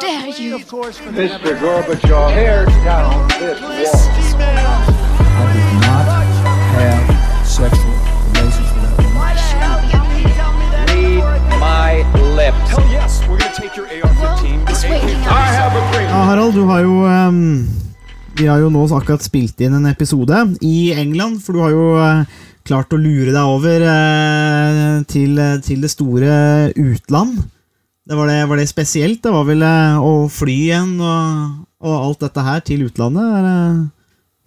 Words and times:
dare 0.00 0.28
you? 0.38 0.58
Mr. 0.58 1.52
Gorbachev, 1.60 2.34
tear 2.34 2.64
down 2.84 3.28
this 3.38 3.60
wall. 3.60 4.42
I 5.36 5.52
did 5.52 5.72
not 5.86 6.06
have 6.76 7.46
sexual 7.46 7.94
relations 8.34 8.70
with 8.74 8.82
that 8.82 8.96
woman. 8.98 9.26
Read 10.90 11.60
my 11.60 11.92
lips. 12.34 12.70
Hell 12.70 12.86
yes, 12.90 13.22
we're 13.28 13.38
gonna 13.38 13.54
take 13.54 13.76
your 13.76 13.86
AR-15. 13.86 14.68
It's 14.70 14.84
waking. 14.84 15.20
I 15.26 15.46
have 15.54 15.72
a 15.76 15.92
dream. 15.92 16.08
Ja, 16.08 16.22
Harald, 16.24 16.54
du 16.54 16.64
har 16.64 16.80
jo 16.80 17.04
ehm, 17.06 17.68
Vi 18.36 18.46
har 18.46 18.58
jo 18.60 18.68
nå 18.70 18.84
akkurat 18.92 19.22
spilt 19.24 19.60
inn 19.60 19.74
en 19.74 19.86
episode 19.86 20.56
i 20.60 20.92
England, 20.92 21.40
for 21.42 21.56
du 21.56 21.62
har 21.64 21.70
jo 21.72 21.86
eh, 21.96 22.24
klart 22.68 22.92
å 22.92 22.98
lure 23.00 23.32
deg 23.32 23.44
over 23.48 23.80
eh, 23.80 25.02
til, 25.08 25.40
til 25.64 25.80
det 25.80 25.90
store 25.94 26.72
utland. 26.76 27.46
Det 28.06 28.14
var, 28.14 28.30
det, 28.30 28.38
var 28.46 28.60
det 28.60 28.68
spesielt? 28.70 29.22
Det 29.24 29.32
var 29.34 29.46
vel 29.48 29.64
eh, 29.66 29.98
å 29.98 30.26
fly 30.30 30.56
igjen 30.68 30.94
og, 31.02 31.62
og 31.82 31.94
alt 31.96 32.26
dette 32.28 32.44
her 32.46 32.64
til 32.66 32.86
utlandet? 32.86 33.38
Er 33.40 33.86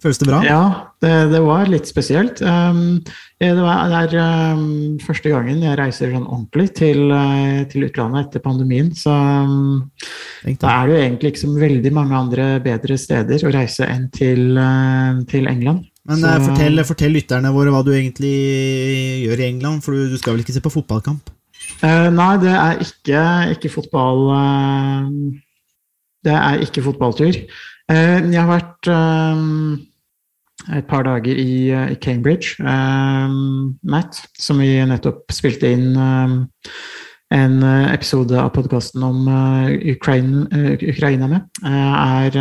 Føles 0.00 0.16
det 0.16 0.30
bra? 0.30 0.38
Ja, 0.40 0.60
det, 1.04 1.10
det 1.28 1.42
var 1.44 1.66
litt 1.68 1.84
spesielt. 1.84 2.38
Um, 2.40 3.02
det, 3.36 3.50
var, 3.58 3.82
det 3.92 3.98
er 4.16 4.54
um, 4.56 4.94
første 5.04 5.28
gangen 5.28 5.60
jeg 5.60 5.76
reiser 5.76 6.14
sånn 6.14 6.24
ordentlig 6.24 6.70
til, 6.78 7.02
til 7.68 7.84
utlandet 7.84 8.30
etter 8.30 8.40
pandemien. 8.40 8.88
Så 8.96 9.12
um, 9.12 9.90
da 10.56 10.70
er 10.72 10.88
det 10.88 10.94
jo 10.94 11.02
egentlig 11.02 11.34
ikke 11.34 11.42
så 11.42 11.52
veldig 11.52 11.92
mange 11.98 12.16
andre 12.16 12.46
bedre 12.64 12.96
steder 12.96 13.44
å 13.44 13.52
reise 13.52 13.90
enn 13.92 14.08
til, 14.16 14.56
uh, 14.56 15.20
til 15.28 15.52
England. 15.52 15.84
Men 16.08 16.24
Så- 16.24 16.32
eh, 16.32 16.46
fortell, 16.48 16.84
fortell 16.88 17.12
lytterne 17.18 17.52
våre 17.52 17.74
hva 17.74 17.84
du 17.84 17.92
egentlig 17.92 18.32
gjør 19.26 19.44
i 19.44 19.48
England, 19.52 19.84
for 19.84 19.92
du, 19.92 20.08
du 20.08 20.16
skal 20.16 20.32
vel 20.32 20.46
ikke 20.46 20.56
se 20.56 20.64
på 20.64 20.72
fotballkamp? 20.72 21.28
Eh, 21.80 22.08
nei, 22.12 22.32
det 22.42 22.52
er 22.52 22.80
ikke, 22.84 23.20
ikke 23.54 23.72
fotball 23.72 24.26
uh, 24.28 25.08
Det 26.24 26.32
er 26.36 26.64
ikke 26.66 26.84
fotballtur. 26.84 27.38
Uh, 27.90 28.18
jeg 28.30 28.38
har 28.38 28.50
vært 28.50 28.90
et 30.76 30.86
par 30.86 31.02
dager 31.06 31.38
i, 31.40 31.72
i 31.72 31.96
Cambridge, 32.04 32.60
Matt, 32.60 34.18
som 34.38 34.60
vi 34.60 34.74
nettopp 34.86 35.32
spilte 35.32 35.70
inn 35.72 35.96
en 35.96 37.54
episode 37.64 38.36
av 38.36 38.52
podkasten 38.52 39.02
om 39.06 39.24
Ukraine, 39.94 40.44
eh, 40.52 40.84
Ukraina 40.92 41.30
med, 41.32 41.48
er 41.64 42.36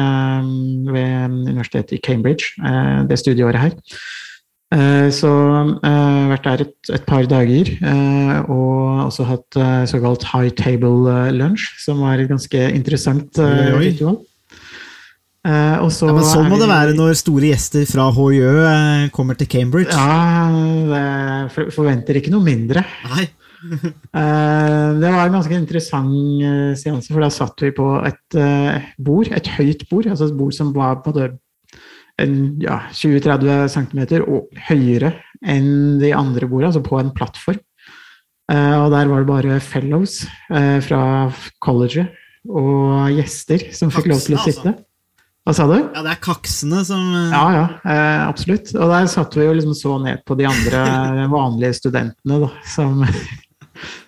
ved 0.92 1.38
universitetet 1.48 1.96
i 1.96 2.02
Cambridge, 2.04 2.60
det 3.08 3.20
studieåret 3.24 3.64
her. 3.64 3.78
Eh, 4.70 5.10
Så 5.10 5.30
har 5.82 6.30
vært 6.30 6.46
der 6.46 6.64
et, 6.68 6.76
et 6.94 7.06
par 7.08 7.26
dager, 7.26 7.72
eh, 7.82 8.36
og 8.46 9.08
også 9.08 9.26
hatt 9.26 9.58
eh, 9.58 9.86
såkalt 9.90 10.28
high 10.30 10.52
table 10.54 11.10
eh, 11.10 11.32
lunch, 11.34 11.72
som 11.82 12.04
var 12.06 12.22
et 12.22 12.30
ganske 12.30 12.66
interessant 12.76 13.40
eh, 13.42 13.72
ritual. 13.82 14.20
Eh, 15.48 15.78
og 15.80 15.90
så 15.96 16.10
Ja, 16.12 16.14
men 16.20 16.28
sånn 16.28 16.50
må 16.52 16.60
det 16.60 16.68
være 16.70 16.94
når 16.98 17.16
store 17.18 17.50
gjester 17.50 17.86
fra 17.90 18.10
HJØ 18.14 18.54
eh, 18.70 19.10
kommer 19.16 19.40
til 19.40 19.50
Cambridge. 19.50 19.96
Ja, 19.96 20.52
jeg 20.94 21.72
forventer 21.74 22.20
ikke 22.20 22.34
noe 22.36 22.46
mindre. 22.46 22.86
Nei. 23.16 23.30
Eh, 24.16 24.86
det 25.02 25.10
var 25.12 25.26
en 25.28 25.34
ganske 25.36 25.52
interessant 25.52 26.14
eh, 26.48 26.70
seanse, 26.80 27.12
for 27.12 27.20
da 27.20 27.28
satt 27.34 27.60
vi 27.60 27.74
på 27.76 27.88
et 28.08 28.38
eh, 28.40 28.86
bord, 29.04 29.28
et 29.36 29.50
høyt 29.58 29.84
bord, 29.92 30.08
altså 30.08 30.30
et 30.30 30.38
bord 30.40 30.56
som 30.56 30.70
var 30.72 31.02
på 31.04 31.12
døren, 31.18 31.36
en, 31.36 31.42
ja, 32.64 32.82
20-30 32.96 33.68
cm 33.76 34.02
og 34.26 34.62
høyere 34.70 35.14
enn 35.40 36.00
de 36.02 36.14
andre 36.16 36.50
bordene, 36.50 36.74
altså 36.74 36.84
på 36.86 37.00
en 37.00 37.14
plattform. 37.16 37.62
Eh, 38.50 38.76
og 38.80 38.90
der 38.94 39.10
var 39.12 39.24
det 39.24 39.30
bare 39.30 39.60
fellows 39.62 40.24
eh, 40.50 40.80
fra 40.84 41.02
colleget 41.64 42.16
og 42.50 43.12
gjester 43.14 43.68
som 43.76 43.92
fikk 43.94 44.10
lov 44.10 44.24
til 44.24 44.38
å 44.38 44.46
sitte. 44.46 44.74
Hva 45.48 45.56
sa 45.56 45.66
du? 45.70 45.78
Ja, 45.80 46.04
det 46.06 46.12
er 46.14 46.22
kaksene 46.22 46.82
som 46.86 47.02
eh, 47.16 47.32
Ja, 47.34 47.46
ja, 47.56 47.68
eh, 47.82 48.24
absolutt. 48.28 48.74
Og 48.76 48.92
der 48.92 49.08
satt 49.12 49.38
vi 49.38 49.48
jo 49.48 49.54
liksom 49.56 49.76
så 49.78 49.96
ned 50.02 50.26
på 50.28 50.38
de 50.40 50.50
andre 50.50 50.84
vanlige 51.36 51.78
studentene, 51.80 52.42
da, 52.44 52.50
som 52.70 53.04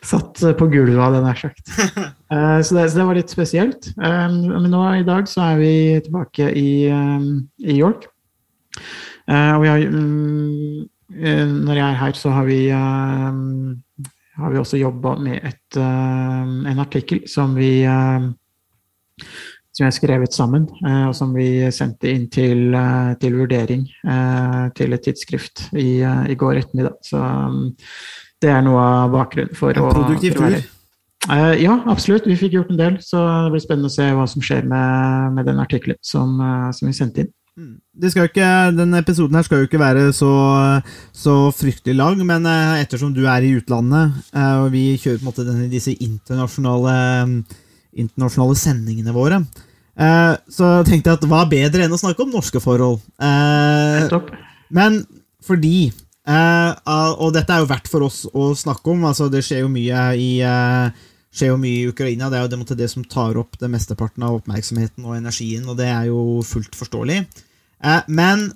satt 0.05 0.41
på 0.59 0.67
gulvet, 0.71 0.99
hadde 1.01 1.21
jeg 1.21 1.27
nær 1.29 1.45
sagt. 1.45 1.75
Eh, 2.31 2.61
så, 2.63 2.77
det, 2.77 2.85
så 2.87 3.01
det 3.01 3.05
var 3.09 3.17
litt 3.17 3.31
spesielt. 3.33 3.89
Eh, 3.91 4.27
men 4.31 4.69
nå 4.71 4.85
i 4.95 5.03
dag 5.03 5.25
så 5.27 5.49
er 5.49 5.57
vi 5.59 5.71
tilbake 6.05 6.45
i, 6.55 6.69
eh, 6.87 7.25
i 7.67 7.75
York. 7.75 8.05
Eh, 9.31 9.51
og 9.55 9.61
vi 9.63 9.69
har, 9.69 9.79
mm, 9.79 10.81
eh, 11.15 11.45
når 11.45 11.75
jeg 11.75 11.85
er 11.87 11.99
her, 12.01 12.11
så 12.17 12.29
har 12.29 12.45
vi, 12.45 12.69
eh, 12.69 13.31
har 14.41 14.51
vi 14.51 14.57
også 14.57 14.77
jobba 14.77 15.15
med 15.19 15.39
et, 15.43 15.77
en 15.77 16.79
artikkel 16.79 17.27
som 17.27 17.55
vi 17.55 17.83
som 19.71 19.85
jeg 19.85 19.87
har 19.87 19.95
skrevet 19.95 20.33
sammen, 20.33 20.67
og 21.07 21.13
som 21.15 21.33
vi 21.35 21.71
sendte 21.71 22.09
inn 22.09 22.25
til, 22.29 22.73
til 23.21 23.37
vurdering 23.37 23.85
til 24.75 24.93
et 24.93 25.03
tidsskrift 25.05 25.69
i, 25.77 26.01
i 26.01 26.35
går 26.35 26.59
ettermiddag. 26.59 26.97
Så 27.05 27.21
um, 27.21 27.71
det 28.41 28.52
er 28.52 28.62
noe 28.66 28.81
av 28.81 29.12
bakgrunnen 29.13 29.57
for 29.57 29.75
En 29.75 29.85
å 29.85 29.91
produktiv 29.94 30.38
tur. 30.38 30.47
her. 30.50 30.63
Eh, 31.29 31.62
ja, 31.62 31.75
absolutt. 31.91 32.25
Vi 32.25 32.38
fikk 32.40 32.56
gjort 32.57 32.72
en 32.74 32.79
del, 32.79 32.97
så 33.06 33.22
det 33.46 33.53
blir 33.53 33.62
spennende 33.62 33.91
å 33.91 33.94
se 33.94 34.07
hva 34.18 34.25
som 34.29 34.41
skjer 34.41 34.66
med, 34.69 35.38
med 35.38 35.46
den 35.50 35.62
artikkelen 35.62 36.00
som, 36.06 36.34
uh, 36.41 36.72
som 36.74 36.90
vi 36.90 36.97
sendte 36.97 37.25
inn. 37.25 37.31
jo 38.02 38.25
ikke, 38.25 38.50
Denne 38.74 39.02
episoden 39.03 39.38
her 39.38 39.46
skal 39.46 39.62
jo 39.62 39.69
ikke 39.69 39.81
være 39.81 40.07
så, 40.18 40.31
så 41.13 41.35
fryktelig 41.53 41.97
lang, 42.00 42.22
men 42.25 42.47
eh, 42.50 42.81
ettersom 42.81 43.13
du 43.13 43.25
er 43.29 43.46
i 43.46 43.53
utlandet, 43.59 44.18
og 44.34 44.72
vi 44.73 44.96
kjører 44.96 45.19
på 45.19 45.28
en 45.28 45.29
måte 45.29 45.46
denne, 45.46 45.69
disse 45.69 45.94
internasjonale, 45.94 46.96
internasjonale 47.91 48.58
sendingene 48.58 49.13
våre, 49.13 49.44
så 50.50 50.69
tenkte 50.88 51.12
jeg 51.12 51.19
at 51.19 51.28
hva 51.29 51.44
bedre 51.52 51.84
enn 51.85 51.94
å 51.94 52.00
snakke 52.00 52.23
om 52.23 52.31
norske 52.34 52.63
forhold? 52.63 53.03
Nettopp. 53.19 54.31
Men 54.73 55.03
fordi 55.46 55.91
ah, 56.27 57.13
Og 57.17 57.33
dette 57.33 57.53
er 57.53 57.63
jo 57.63 57.69
verdt 57.69 57.89
for 57.89 58.05
oss 58.05 58.25
å 58.29 58.51
snakke 58.57 58.93
om. 58.93 59.05
altså 59.09 59.29
Det 59.31 59.43
skjer 59.45 59.63
jo 59.63 59.71
mye 59.73 60.03
i 60.19 60.29
uh, 60.45 60.91
skjer 61.31 61.53
jo 61.53 61.59
mye 61.59 61.79
i 61.79 61.89
Ukraina. 61.91 62.29
Det 62.29 62.39
er 62.39 62.45
jo 62.45 62.51
det, 62.51 62.77
det 62.81 62.89
som 62.91 63.05
tar 63.07 63.39
opp 63.39 63.57
det 63.59 63.71
mesteparten 63.71 64.25
av 64.27 64.41
oppmerksomheten 64.41 65.05
og 65.07 65.17
energien, 65.17 65.67
og 65.69 65.79
det 65.79 65.87
er 65.89 66.09
jo 66.11 66.41
fullt 66.45 66.75
forståelig. 66.77 67.21
Eh, 67.81 68.11
men 68.11 68.49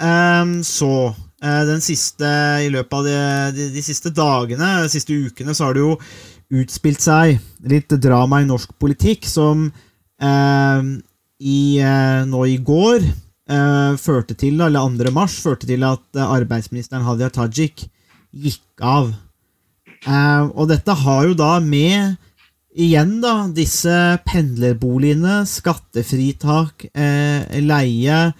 eh, 0.00 0.54
så 0.66 0.92
den 1.40 1.80
siste, 1.80 2.28
I 2.60 2.68
løpet 2.68 2.92
av 2.98 3.06
de, 3.06 3.16
de, 3.56 3.68
de 3.72 3.82
siste 3.82 4.12
dagene, 4.12 4.82
de 4.84 4.92
siste 4.92 5.14
ukene, 5.16 5.54
så 5.56 5.66
har 5.66 5.76
det 5.76 5.86
jo 5.86 5.94
utspilt 6.60 7.00
seg 7.00 7.38
litt 7.70 7.94
drama 8.02 8.42
i 8.42 8.48
norsk 8.48 8.74
politikk 8.82 9.24
som 9.28 9.70
eh, 10.20 10.90
i, 11.40 11.60
nå 12.28 12.44
i 12.44 12.58
går 12.60 13.06
førte 14.00 14.36
til, 14.38 14.60
eller 14.62 14.86
2. 15.04 15.12
mars, 15.14 15.38
førte 15.42 15.68
til 15.70 15.84
at 15.86 16.02
eh, 16.16 16.34
arbeidsministeren 16.38 17.06
Hadia 17.06 17.30
Tajik 17.34 17.86
gikk 18.30 18.84
av. 18.84 19.12
Eh, 20.06 20.44
og 20.54 20.68
dette 20.70 20.94
har 21.02 21.24
jo 21.28 21.38
da 21.38 21.56
med 21.64 22.16
igjen 22.70 23.18
da 23.22 23.48
disse 23.54 23.96
pendlerboligene, 24.28 25.42
skattefritak, 25.48 26.86
eh, 26.94 27.58
leie 27.64 28.30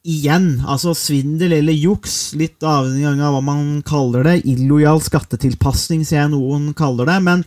Igjen, 0.00 0.62
altså 0.64 0.94
svindel 0.96 1.52
eller 1.58 1.76
juks, 1.76 2.32
litt 2.32 2.64
avhengig 2.64 3.20
av 3.20 3.34
hva 3.34 3.42
man 3.44 3.66
kaller 3.84 4.24
det. 4.24 4.38
Illojal 4.48 5.02
skattetilpasning, 5.04 6.06
ser 6.08 6.22
jeg 6.22 6.30
noen 6.32 6.70
kaller 6.72 7.04
det. 7.10 7.18
Men 7.26 7.42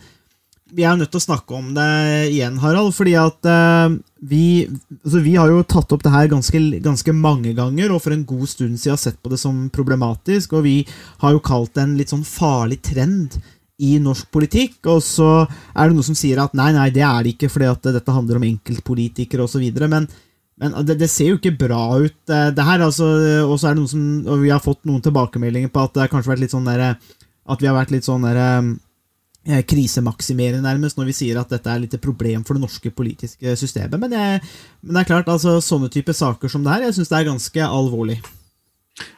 vi 0.73 0.85
er 0.87 0.97
nødt 0.97 1.11
til 1.13 1.21
å 1.21 1.25
snakke 1.27 1.55
om 1.57 1.71
det 1.75 1.89
igjen, 2.31 2.57
Harald. 2.63 2.93
fordi 2.95 3.13
at 3.19 3.49
uh, 3.49 3.93
vi, 4.25 4.65
altså 5.03 5.21
vi 5.23 5.35
har 5.37 5.51
jo 5.51 5.63
tatt 5.67 5.91
opp 5.93 6.03
det 6.05 6.13
her 6.13 6.29
ganske, 6.31 6.61
ganske 6.83 7.15
mange 7.15 7.53
ganger, 7.57 7.93
og 7.93 8.01
for 8.03 8.15
en 8.15 8.25
god 8.27 8.47
stund 8.49 8.79
siden 8.81 8.99
sett 8.99 9.19
på 9.21 9.31
det 9.33 9.39
som 9.41 9.67
problematisk. 9.73 10.55
Og 10.57 10.65
vi 10.67 10.77
har 11.23 11.35
jo 11.35 11.43
kalt 11.43 11.75
det 11.75 11.85
en 11.85 11.97
litt 11.99 12.13
sånn 12.13 12.25
farlig 12.27 12.81
trend 12.85 13.37
i 13.83 13.97
norsk 14.01 14.29
politikk. 14.33 14.79
Og 14.91 15.01
så 15.05 15.31
er 15.43 15.89
det 15.89 15.97
noe 15.97 16.07
som 16.07 16.17
sier 16.17 16.41
at 16.43 16.55
nei, 16.57 16.71
nei, 16.75 16.89
det 16.93 17.03
er 17.05 17.23
det 17.23 17.35
ikke, 17.35 17.51
fordi 17.53 17.71
at 17.71 17.91
dette 17.97 18.15
handler 18.15 18.39
om 18.39 18.47
enkeltpolitikere 18.47 19.45
osv. 19.45 19.65
Men, 19.81 20.07
men 20.61 20.79
det, 20.87 20.97
det 21.01 21.11
ser 21.11 21.33
jo 21.33 21.41
ikke 21.41 21.57
bra 21.65 21.83
ut, 21.99 22.21
eh, 22.29 22.49
det 22.55 22.69
her. 22.69 22.85
altså, 22.87 23.09
Og 23.47 23.57
så 23.57 23.69
er 23.69 23.75
det 23.75 23.83
noen 23.83 23.91
som, 23.91 24.07
og 24.29 24.45
vi 24.45 24.53
har 24.53 24.63
fått 24.63 24.83
noen 24.89 25.03
tilbakemeldinger 25.03 25.73
på 25.73 25.85
at 25.85 25.95
det 25.95 26.05
har 26.05 26.13
kanskje 26.13 26.33
vært 26.33 26.45
litt 26.45 26.55
sånn 26.55 26.69
der, 26.69 26.97
at 27.43 27.63
vi 27.63 27.69
har 27.69 27.77
vært 27.77 27.93
litt 27.95 28.07
sånn 28.07 28.25
der, 28.27 28.39
eh, 28.39 28.73
krisemaksimere, 29.43 30.61
nærmest, 30.63 30.95
når 30.95 31.09
vi 31.09 31.15
sier 31.17 31.39
at 31.41 31.49
dette 31.51 31.67
er 31.67 31.81
litt 31.83 31.97
et 31.97 32.03
problem 32.03 32.45
for 32.47 32.55
det 32.55 32.63
norske 32.63 32.91
politiske 32.95 33.57
systemet. 33.59 33.99
Men, 33.99 34.15
jeg, 34.15 34.39
men 34.79 34.95
det 34.95 35.01
er 35.01 35.09
klart, 35.09 35.31
altså, 35.31 35.57
sånne 35.59 35.91
type 35.91 36.15
saker 36.15 36.51
som 36.51 36.63
det 36.63 36.71
her, 36.71 36.85
jeg 36.87 36.95
syns 36.95 37.11
det 37.11 37.19
er 37.19 37.27
ganske 37.27 37.67
alvorlig. 37.67 38.21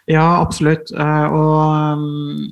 Ja, 0.09 0.25
absolutt. 0.41 0.91
Eh, 0.93 1.25
og 1.33 1.99
um, 1.99 2.51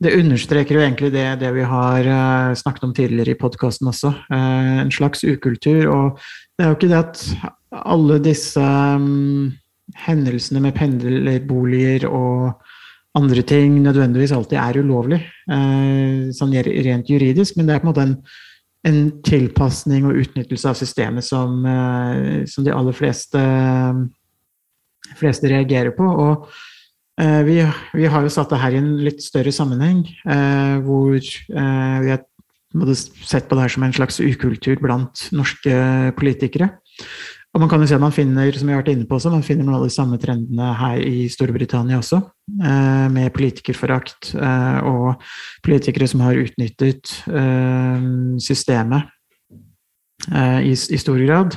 det 0.00 0.16
understreker 0.16 0.78
jo 0.78 0.82
egentlig 0.84 1.12
det, 1.12 1.26
det 1.42 1.52
vi 1.56 1.64
har 1.68 2.06
eh, 2.08 2.56
snakket 2.56 2.86
om 2.86 2.94
tidligere 2.96 3.34
i 3.34 3.40
podkasten 3.40 3.90
også. 3.90 4.12
Eh, 4.32 4.76
en 4.84 4.92
slags 4.94 5.24
ukultur. 5.24 5.82
Og 5.92 6.20
det 6.56 6.64
er 6.64 6.70
jo 6.70 6.78
ikke 6.78 6.92
det 6.92 7.00
at 7.00 7.24
alle 7.70 8.20
disse 8.24 8.60
um, 8.60 9.50
hendelsene 10.06 10.62
med 10.64 10.76
pendlerboliger 10.76 12.08
og 12.08 12.62
andre 13.18 13.42
ting 13.42 13.80
nødvendigvis 13.82 14.32
alltid 14.34 14.58
er 14.60 14.78
ulovlig, 14.84 15.18
eh, 15.50 16.30
sånn 16.36 16.54
rent 16.86 17.10
juridisk, 17.10 17.56
men 17.56 17.66
det 17.66 17.76
er 17.76 17.82
på 17.82 17.88
en 17.88 17.92
måte 17.92 18.06
en 18.06 18.16
en 18.88 19.10
tilpasning 19.26 20.06
og 20.08 20.16
utnyttelse 20.22 20.70
av 20.70 20.78
systemet 20.78 21.26
som, 21.26 21.66
eh, 21.68 22.46
som 22.48 22.64
de 22.64 22.72
aller 22.72 22.96
fleste, 22.96 23.40
fleste 25.20 25.50
reagerer 25.52 25.92
på. 25.92 26.06
Og 26.06 26.46
eh, 27.20 27.42
vi, 27.44 27.58
vi, 27.92 28.06
har 28.08 28.24
jo 28.24 28.32
satt 28.32 28.48
det 28.48 28.60
her 28.62 28.72
i 28.72 28.80
en 28.80 28.94
litt 29.04 29.20
større 29.20 29.52
sammenheng, 29.52 30.06
hvor 30.86 31.12
vi 31.12 32.08
har 32.14 32.24
sett 32.96 33.50
på 33.50 33.58
det 33.58 33.66
her 33.66 33.74
som 33.74 33.84
en 33.84 33.92
slags 33.92 34.20
ukultur 34.22 34.80
blant 34.80 35.26
norske 35.36 35.76
politikere. 36.16 36.70
Og 37.50 37.58
man 37.58 37.70
kan 37.70 37.82
jo 37.82 37.88
se 37.90 37.96
at 37.96 38.02
man 38.02 38.14
finner 38.14 38.54
som 38.54 38.68
vi 38.68 38.74
har 38.76 38.82
vært 38.84 38.92
inne 38.92 39.08
på 39.10 39.16
også, 39.16 39.32
man 39.32 39.42
finner 39.42 39.66
noen 39.66 39.80
av 39.80 39.86
de 39.88 39.90
samme 39.90 40.18
trendene 40.22 40.68
her 40.78 41.00
i 41.02 41.24
Storbritannia 41.32 41.98
også, 41.98 42.20
eh, 42.62 43.06
med 43.10 43.32
politikerforakt 43.34 44.30
eh, 44.38 44.78
og 44.86 45.24
politikere 45.66 46.06
som 46.10 46.22
har 46.22 46.38
utnyttet 46.38 47.16
eh, 47.26 48.06
systemet 48.42 49.16
i, 50.30 50.74
stor 51.00 51.16
grad. 51.24 51.54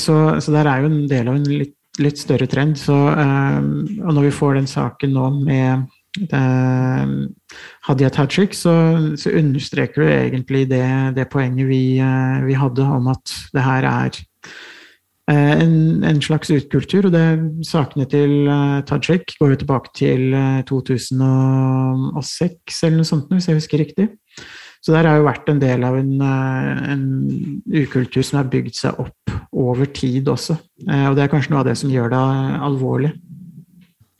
Så, 0.00 0.14
der 0.40 0.66
er 0.70 0.80
jo 0.80 0.88
en 0.88 1.02
del 1.06 1.28
av 1.28 1.34
en 1.36 1.44
litt, 1.44 1.74
litt 2.00 2.16
større 2.16 2.46
trend. 2.48 2.78
Så, 2.80 2.94
og 2.96 4.08
når 4.16 4.24
vi 4.24 4.30
får 4.32 4.56
den 4.56 4.68
saken 4.70 5.12
nå 5.12 5.26
med 5.44 5.84
Hadia 7.84 8.08
Tajik, 8.16 8.56
så, 8.56 8.72
så, 9.20 9.34
understreker 9.36 10.00
du 10.00 10.08
egentlig 10.08 10.64
det, 10.72 10.80
det 11.20 11.28
poenget 11.28 11.68
vi, 11.68 11.82
vi, 12.48 12.56
hadde 12.56 12.88
om 12.96 13.12
at 13.12 13.36
det 13.52 13.66
her 13.68 13.90
er 13.92 14.16
en, 15.26 16.04
en, 16.06 16.20
slags 16.22 16.52
utkultur. 16.54 17.08
Og 17.08 17.14
det, 17.14 17.24
sakene 17.66 18.06
til 18.10 18.46
uh, 18.46 18.82
Tajik 18.86 19.34
går 19.40 19.54
jo 19.54 19.58
tilbake 19.62 19.90
til 19.98 20.34
uh, 20.34 20.62
2006 20.68 22.84
eller 22.86 23.00
noe 23.00 23.08
sånt, 23.08 23.32
hvis 23.32 23.48
jeg 23.50 23.58
husker 23.58 23.82
riktig. 23.82 24.06
Så 24.84 24.92
der 24.94 25.08
har 25.08 25.16
jo 25.18 25.26
vært 25.26 25.48
en 25.50 25.58
del 25.58 25.82
av 25.82 25.96
en, 25.98 26.12
uh, 26.22 26.92
en 26.92 27.04
ukultur 27.74 28.22
som 28.22 28.38
har 28.38 28.52
bygd 28.52 28.74
seg 28.78 28.94
opp 29.02 29.34
over 29.50 29.86
tid 29.90 30.28
også. 30.30 30.54
Uh, 30.86 31.10
og 31.10 31.18
det 31.18 31.26
er 31.26 31.32
kanskje 31.32 31.50
noe 31.54 31.62
av 31.64 31.68
det 31.72 31.78
som 31.80 31.90
gjør 31.90 32.08
det 32.14 32.22
alvorlig. 32.70 33.10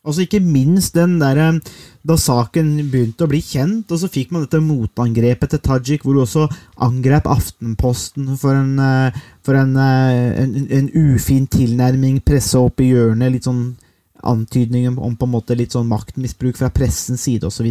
Altså 0.06 0.22
Ikke 0.22 0.42
minst 0.42 0.94
den 0.94 1.20
der, 1.22 1.58
da 2.06 2.16
saken 2.20 2.68
begynte 2.90 3.26
å 3.26 3.30
bli 3.30 3.40
kjent, 3.42 3.90
og 3.90 3.98
så 4.00 4.10
fikk 4.12 4.32
man 4.34 4.44
dette 4.44 4.60
motangrepet 4.62 5.52
til 5.52 5.62
Tajik, 5.64 6.04
hvor 6.04 6.14
du 6.14 6.22
også 6.22 6.46
angrep 6.86 7.26
Aftenposten 7.30 8.28
for 8.38 8.54
en, 8.54 8.78
eh, 8.78 9.18
for 9.46 9.58
en, 9.58 9.74
eh, 9.76 10.42
en, 10.42 10.54
en 10.70 10.88
ufin 10.94 11.46
tilnærming, 11.50 12.20
pressa 12.22 12.62
opp 12.62 12.80
i 12.80 12.92
hjørnet, 12.92 13.32
litt 13.34 13.48
sånn 13.48 13.76
antydning 14.26 14.88
om 14.94 15.16
på 15.16 15.26
en 15.26 15.34
måte 15.34 15.56
litt 15.58 15.74
sånn 15.74 15.88
maktmisbruk 15.90 16.58
fra 16.58 16.70
pressens 16.74 17.26
side 17.26 17.46
osv. 17.46 17.66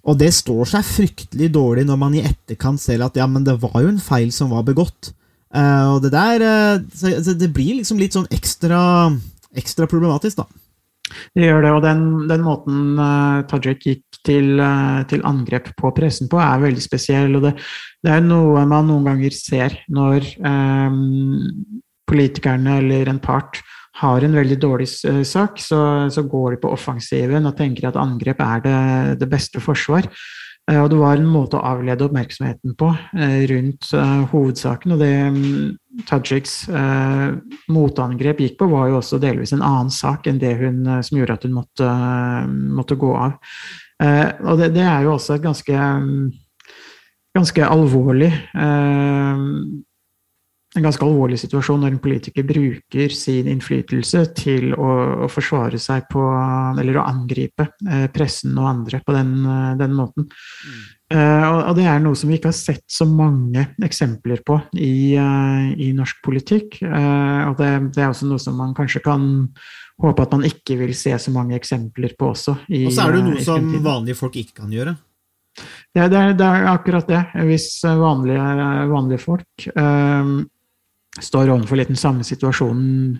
Og 0.00 0.18
det 0.18 0.30
står 0.34 0.70
seg 0.70 0.86
fryktelig 0.86 1.50
dårlig 1.54 1.84
når 1.88 1.98
man 2.00 2.16
i 2.16 2.24
etterkant 2.24 2.80
ser 2.80 3.02
at 3.04 3.18
ja, 3.18 3.26
men 3.30 3.44
det 3.46 3.58
var 3.62 3.76
jo 3.82 3.90
en 3.92 4.02
feil 4.02 4.32
som 4.34 4.54
var 4.54 4.64
begått. 4.66 5.12
Uh, 5.50 5.96
og 5.96 6.04
det 6.04 6.12
der 6.14 6.78
Det 6.78 7.48
blir 7.50 7.80
liksom 7.80 7.98
litt 7.98 8.14
sånn 8.14 8.28
ekstra, 8.30 9.10
ekstra 9.58 9.88
problematisk, 9.90 10.38
da. 10.38 10.46
Det 11.34 11.46
gjør 11.46 11.64
det, 11.64 11.72
og 11.74 11.82
den, 11.84 12.04
den 12.30 12.44
måten 12.44 12.98
uh, 13.00 13.42
Tajik 13.50 13.84
gikk 13.86 14.20
til, 14.26 14.52
uh, 14.60 15.02
til, 15.10 15.24
angrep 15.26 15.70
på 15.78 15.92
pressen 15.96 16.30
på, 16.30 16.40
er 16.42 16.62
veldig 16.64 16.84
spesiell. 16.84 17.36
og 17.38 17.48
Det, 17.48 17.54
det 18.04 18.14
er 18.14 18.24
noe 18.24 18.64
man 18.68 18.90
noen 18.90 19.08
ganger 19.10 19.36
ser 19.36 19.76
når 19.92 20.26
um, 20.44 20.98
politikerne 22.10 22.80
eller 22.82 23.10
en 23.10 23.22
part 23.22 23.62
har 24.00 24.24
en 24.24 24.36
veldig 24.36 24.58
dårlig 24.62 24.88
uh, 25.10 25.22
sak, 25.26 25.60
så, 25.62 25.80
så, 26.12 26.24
går 26.26 26.56
de 26.56 26.62
på 26.64 26.74
offensiven 26.74 27.48
og 27.48 27.56
tenker 27.58 27.90
at 27.90 28.00
angrep 28.00 28.40
er 28.44 28.64
det, 28.66 28.78
det 29.24 29.30
beste 29.30 29.62
forsvar. 29.62 30.08
Og 30.70 30.86
det 30.92 30.98
var 31.00 31.18
en 31.18 31.26
måte 31.26 31.58
å 31.58 31.64
avlede 31.66 32.04
oppmerksomheten 32.04 32.76
på 32.78 32.92
rundt 33.50 33.88
hovedsaken. 34.30 34.92
Og 34.94 35.00
det 35.00 35.08
Tajiks 36.08 36.54
eh, 36.68 37.26
motangrep 37.72 38.42
gikk 38.44 38.58
på, 38.60 38.70
var 38.72 38.90
jo 38.90 38.98
også 39.00 39.20
delvis 39.22 39.54
en 39.56 39.64
annen 39.66 39.92
sak 39.94 40.28
enn 40.30 40.40
det 40.40 40.54
hun, 40.60 40.82
uh, 40.88 41.00
som 41.04 41.18
gjorde 41.18 41.36
at 41.38 41.46
hun 41.46 41.56
måtte, 41.58 41.90
måtte 42.80 42.98
gå 43.00 43.12
av. 43.16 43.36
og 44.00 44.54
det, 44.56 44.70
det, 44.72 44.84
er 44.86 45.04
jo 45.04 45.12
også 45.12 45.34
et 45.36 45.44
ganske, 45.44 45.76
um, 45.76 46.30
ganske 47.36 47.66
alvorlig 47.68 48.30
en 50.76 50.84
ganske 50.86 51.02
alvorlig 51.02 51.40
situasjon 51.42 51.80
når 51.82 51.96
en 51.96 52.02
politiker 52.02 52.44
bruker 52.46 53.10
sin 53.14 53.48
innflytelse 53.50 54.22
til 54.38 54.70
å, 54.76 54.90
å 55.26 55.28
forsvare 55.30 55.80
seg 55.82 56.06
på 56.12 56.22
Eller 56.78 57.00
å 57.00 57.06
angripe 57.10 57.72
eh, 57.90 58.06
pressen 58.14 58.54
og 58.54 58.68
andre 58.70 59.00
på 59.02 59.16
den, 59.16 59.32
eh, 59.42 59.72
den 59.80 59.96
måten. 59.98 60.28
Mm. 60.30 60.80
Eh, 61.10 61.44
og, 61.48 61.74
det 61.74 61.88
er 61.90 61.98
noe 61.98 62.14
som 62.14 62.30
vi 62.30 62.38
ikke 62.38 62.52
har 62.52 62.58
sett 62.58 62.84
så 62.86 63.06
mange 63.08 63.66
eksempler 63.82 64.44
på 64.46 64.60
i, 64.78 65.18
uh, 65.18 65.72
i 65.74 65.90
norsk 65.96 66.20
politikk. 66.22 66.78
Uh, 66.84 67.50
og 67.50 67.58
det, 67.58 67.70
det, 67.96 68.04
er 68.04 68.12
også 68.12 68.30
noe 68.30 68.42
som 68.42 68.54
man 68.60 68.76
kanskje 68.76 69.02
kan 69.02 69.24
håpe 70.00 70.22
at 70.22 70.38
man 70.38 70.46
ikke 70.46 70.78
vil 70.78 70.94
se 70.94 71.16
så 71.18 71.34
mange 71.34 71.58
eksempler 71.58 72.14
på 72.18 72.30
også. 72.30 72.60
I, 72.70 72.84
og 72.86 72.94
så 72.94 73.08
er 73.08 73.18
det 73.18 73.24
noe 73.26 73.42
som 73.42 73.66
vanlige 73.82 74.20
folk 74.22 74.38
ikke 74.38 74.62
kan 74.62 74.70
gjøre. 74.70 74.94
Det, 75.58 76.06
det, 76.12 76.14
er, 76.14 76.38
det 76.38 76.46
er, 76.46 76.70
akkurat 76.70 77.10
det. 77.10 77.24
Hvis 77.48 77.72
vanlige, 77.82 78.46
vanlige 78.94 79.22
folk 79.26 79.66
står 81.18 81.50
overfor 81.50 81.80
litt 81.80 81.90
den 81.90 81.98
samme 81.98 82.26
situasjonen 82.26 83.16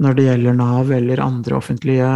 når 0.00 0.16
det 0.16 0.26
gjelder 0.26 0.56
Nav 0.56 0.90
eller 0.96 1.22
andre 1.22 1.58
offentlige 1.58 2.08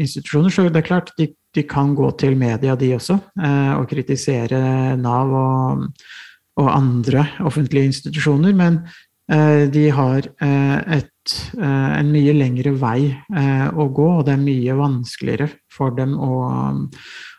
institusjoner. 0.00 0.52
Så 0.52 0.66
det 0.68 0.80
er 0.80 0.88
klart, 0.88 1.12
de, 1.18 1.28
de 1.52 1.64
kan 1.68 1.94
gå 1.96 2.08
til 2.20 2.36
media, 2.40 2.76
de 2.78 2.92
også, 2.96 3.18
eh, 3.42 3.72
og 3.76 3.88
kritisere 3.90 4.96
Nav 5.00 5.34
og, 5.36 5.86
og, 6.56 6.68
andre 6.72 7.26
offentlige 7.44 7.90
institusjoner. 7.92 8.56
Men 8.56 8.80
eh, 9.28 9.68
de 9.72 9.86
har 9.92 10.24
eh, 10.24 11.00
et, 11.00 11.36
eh, 11.58 11.90
en 11.98 12.12
mye 12.14 12.36
lengre 12.38 12.72
vei 12.80 13.10
eh, 13.12 13.68
å 13.68 13.90
gå, 13.92 14.08
og 14.16 14.24
det 14.28 14.38
er 14.38 14.46
mye 14.48 14.80
vanskeligere 14.80 15.50
for 15.72 15.92
dem 15.98 16.16
å, 16.16 16.32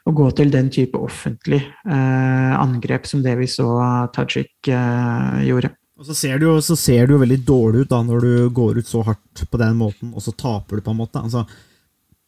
å 0.06 0.18
gå 0.22 0.32
til 0.38 0.54
den 0.54 0.70
type 0.74 1.02
offentlig 1.02 1.64
eh, 1.66 2.54
angrep 2.60 3.10
som 3.10 3.26
det 3.26 3.40
vi 3.42 3.50
så 3.50 3.72
Tajik 4.14 4.70
gjorde. 4.70 5.80
Og 6.04 6.10
så 6.10 6.18
ser, 6.20 6.42
jo, 6.44 6.58
så 6.60 6.76
ser, 6.76 7.06
det 7.08 7.16
jo, 7.16 7.22
veldig 7.22 7.38
dårlig 7.48 7.86
ut 7.86 7.92
da 7.94 8.02
når 8.04 8.26
du 8.26 8.32
går 8.52 8.82
ut 8.82 8.90
så 8.90 9.06
hardt 9.08 9.46
på 9.48 9.60
den 9.62 9.78
måten, 9.80 10.10
og 10.12 10.26
så 10.26 10.34
taper 10.36 10.82
du, 10.82 10.84
på 10.84 10.92
en 10.92 11.00
måte. 11.00 11.22
Altså, 11.24 11.46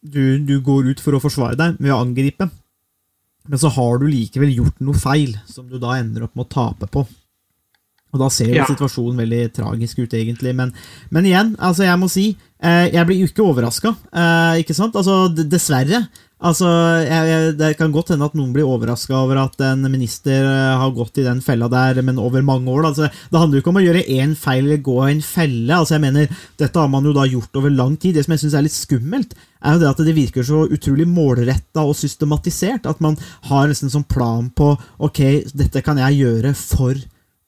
du, 0.00 0.38
du 0.40 0.54
går 0.64 0.88
ut 0.94 1.02
for 1.04 1.12
å 1.12 1.20
forsvare 1.20 1.58
deg 1.60 1.76
med 1.76 1.92
å 1.92 1.98
angripe, 2.00 2.48
men 3.46 3.60
så 3.60 3.68
har 3.76 4.00
du 4.00 4.06
likevel 4.08 4.54
gjort 4.54 4.80
noe 4.80 4.96
feil 4.96 5.36
som 5.44 5.68
du 5.68 5.76
da 5.82 5.98
ender 6.00 6.24
opp 6.24 6.32
med 6.38 6.46
å 6.46 6.54
tape 6.56 6.88
på. 6.88 7.04
Og 8.16 8.22
da 8.22 8.30
ser 8.32 8.48
jo 8.48 8.62
ja. 8.62 8.66
situasjonen 8.70 9.20
veldig 9.20 9.42
tragisk 9.58 10.00
ut, 10.00 10.16
egentlig. 10.16 10.54
Men, 10.56 10.72
men 11.12 11.28
igjen, 11.28 11.52
altså 11.60 11.84
jeg 11.84 12.00
må 12.00 12.08
si, 12.08 12.30
eh, 12.64 12.86
jeg 12.94 13.04
blir 13.10 13.20
jo 13.20 13.28
ikke 13.28 13.44
overraska. 13.44 13.92
Eh, 14.08 14.62
ikke 14.62 14.76
sant? 14.78 14.96
Altså, 14.96 15.26
dessverre. 15.36 16.06
Altså, 16.36 16.68
jeg, 17.00 17.28
jeg, 17.30 17.52
Det 17.56 17.68
kan 17.78 17.92
godt 17.94 18.10
hende 18.12 18.26
at 18.28 18.34
noen 18.36 18.50
blir 18.52 18.68
overraska 18.68 19.14
over 19.16 19.38
at 19.40 19.60
en 19.64 19.86
minister 19.88 20.44
eh, 20.44 20.74
har 20.76 20.92
gått 20.92 21.16
i 21.22 21.24
den 21.24 21.40
fella 21.40 21.68
der, 21.72 22.02
men 22.04 22.20
over 22.20 22.44
mange 22.44 22.68
år. 22.68 22.90
Altså, 22.90 23.08
det 23.08 23.40
handler 23.40 23.56
jo 23.56 23.64
ikke 23.64 23.72
om 23.72 23.80
å 23.80 23.84
gjøre 23.86 24.04
én 24.18 24.34
feil 24.36 24.66
eller 24.66 24.82
gå 24.84 24.98
i 25.06 25.14
en 25.14 25.24
felle. 25.24 25.72
Altså, 25.72 25.96
jeg 25.96 26.04
mener, 26.04 26.28
Dette 26.60 26.82
har 26.82 26.92
man 26.92 27.08
jo 27.08 27.14
da 27.16 27.24
gjort 27.24 27.56
over 27.56 27.72
lang 27.72 27.96
tid. 27.96 28.18
Det 28.18 28.26
som 28.26 28.36
jeg 28.36 28.44
syns 28.44 28.58
er 28.58 28.66
litt 28.68 28.76
skummelt, 28.76 29.32
er 29.64 29.78
jo 29.78 29.82
det 29.82 29.88
at 29.94 30.04
det 30.04 30.16
virker 30.18 30.44
så 30.44 30.66
utrolig 30.68 31.08
målretta 31.08 31.86
og 31.88 31.96
systematisert. 31.96 32.84
At 32.84 33.00
man 33.00 33.16
har 33.48 33.72
nesten 33.72 33.92
sånn 33.92 34.04
plan 34.04 34.52
på 34.52 34.74
ok, 35.08 35.22
dette 35.56 35.80
kan 35.86 36.04
jeg 36.04 36.20
gjøre 36.20 36.52
for 36.52 37.00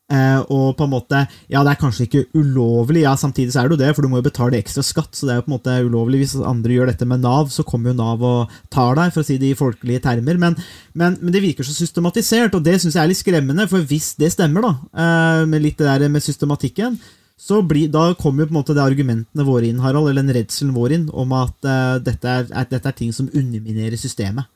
og 0.08 0.70
på 0.78 0.86
en 0.86 0.92
måte, 0.94 1.18
ja, 1.52 1.60
det 1.60 1.74
er 1.74 1.80
kanskje 1.82 2.06
ikke 2.06 2.22
ulovlig, 2.38 3.02
ja, 3.02 3.10
samtidig 3.20 3.52
så 3.52 3.60
er 3.60 3.68
det 3.68 3.76
jo 3.76 3.80
det, 3.82 3.90
for 3.92 4.04
du 4.06 4.08
må 4.08 4.22
jo 4.22 4.24
betale 4.24 4.56
ekstra 4.56 4.80
skatt, 4.86 5.10
så 5.12 5.28
det 5.28 5.34
er 5.34 5.40
jo 5.40 5.44
på 5.44 5.52
en 5.52 5.56
måte 5.58 5.74
ulovlig 5.84 6.22
hvis 6.22 6.32
andre 6.40 6.78
gjør 6.78 6.88
dette 6.88 7.08
med 7.10 7.20
Nav, 7.26 7.50
så 7.52 7.64
kommer 7.68 7.92
jo 7.92 7.98
Nav 7.98 8.24
og 8.24 8.54
tar 8.72 8.96
deg, 8.96 9.12
for 9.12 9.20
å 9.20 9.28
si 9.28 9.36
det 9.42 9.52
i 9.52 9.58
folkelige 9.58 10.06
termer. 10.06 10.40
Men, 10.40 10.56
men, 10.96 11.18
men 11.20 11.34
det 11.34 11.44
virker 11.44 11.68
så 11.68 11.76
systematisert, 11.76 12.56
og 12.56 12.64
det 12.64 12.78
syns 12.80 12.96
jeg 12.96 13.04
er 13.04 13.12
litt 13.12 13.20
skremmende, 13.20 13.68
for 13.68 13.84
hvis 13.84 14.14
det 14.16 14.32
stemmer, 14.32 14.64
da, 14.64 14.72
eh, 15.04 15.44
med 15.52 15.66
litt 15.66 15.76
det 15.82 15.90
der 15.90 16.08
med 16.12 16.24
systematikken, 16.24 16.96
så 17.38 17.60
blir, 17.62 17.86
da 17.92 18.10
kommer 18.18 18.42
jo 18.42 18.50
på 18.50 18.52
en 18.56 18.58
måte 18.58 18.74
det 18.74 18.82
argumentene 18.82 19.46
våre 19.46 19.68
inn, 19.68 19.78
Harald, 19.80 20.10
eller 20.10 20.24
den 20.24 20.34
redselen 20.34 20.74
vår 20.74 20.96
inn, 20.96 21.06
om 21.14 21.32
at 21.38 21.54
uh, 21.62 21.96
dette, 22.02 22.26
er, 22.26 22.48
at 22.50 22.72
dette, 22.72 22.90
er, 22.90 22.96
ting 22.98 23.12
som 23.14 23.30
underminerer 23.30 23.94
systemet. 24.00 24.50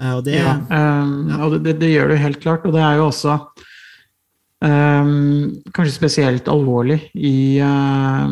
Uh, 0.00 0.16
og 0.16 0.24
det, 0.26 0.38
ja, 0.40 0.56
um, 0.56 1.28
og 1.36 1.58
det, 1.60 1.76
det, 1.82 1.92
gjør 1.92 2.14
det 2.14 2.22
helt 2.22 2.40
klart, 2.40 2.64
og 2.64 2.72
det 2.74 2.80
er 2.80 2.96
jo 2.98 3.10
også 3.10 3.36
kanskje 4.64 5.92
spesielt 5.92 6.48
alvorlig 6.48 7.00
i 7.14 7.60
uh, 7.60 8.28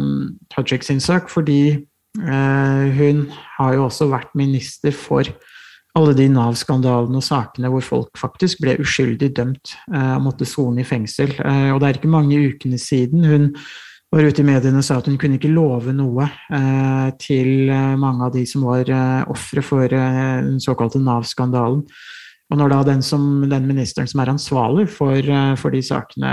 Tajik 0.53 0.85
sin 0.87 1.01
sak, 1.03 1.31
fordi 1.33 1.77
uh, 2.21 2.85
hun 2.97 3.27
har 3.59 3.75
jo 3.77 3.87
også 3.89 4.09
vært 4.13 4.33
minister 4.39 4.95
for 4.97 5.29
alle 5.93 6.15
de 6.17 6.31
Nav-skandalene 6.33 7.21
og 7.21 7.27
sakene 7.27 7.69
hvor 7.69 7.85
folk 7.85 8.21
faktisk 8.21 8.63
ble 8.65 8.79
uskyldig 8.81 9.29
dømt 9.37 9.75
uh, 9.93 10.17
og 10.17 10.29
måtte 10.31 10.49
sone 10.49 10.81
i 10.81 10.89
fengsel. 10.89 11.35
Uh, 11.41 11.75
og 11.75 11.83
det 11.83 11.91
er 11.91 12.01
ikke 12.01 12.15
mange 12.15 12.41
ukene 12.49 12.81
siden 12.81 13.29
hun 13.29 13.51
var 14.13 14.29
ute 14.29 14.41
i 14.41 14.49
mediene 14.49 14.81
og 14.81 14.87
sa 14.89 14.99
at 15.01 15.09
hun 15.09 15.19
kunne 15.21 15.39
ikke 15.39 15.53
love 15.53 15.93
noe 15.97 16.27
til 17.17 17.71
mange 17.97 18.27
av 18.27 18.35
de 18.35 18.43
som 18.45 18.67
var 18.69 18.91
ofre 19.33 19.63
for 19.65 19.89
den 19.89 20.59
såkalte 20.61 21.01
Nav-skandalen. 21.01 21.81
Og 22.53 22.59
når 22.61 22.69
da 22.69 22.83
den, 22.91 23.01
som, 23.05 23.49
den 23.49 23.65
ministeren 23.65 24.09
som 24.11 24.21
er 24.21 24.29
ansvarlig 24.35 24.85
for, 24.93 25.17
eh, 25.17 25.55
for 25.61 25.71
de 25.73 25.81
sakene, 25.85 26.33